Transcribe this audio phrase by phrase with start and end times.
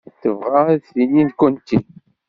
[0.21, 1.79] Tebɣa ad d-tini nekkenti?